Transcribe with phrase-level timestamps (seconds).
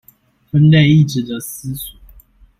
[0.49, 1.95] 分類亦値得思索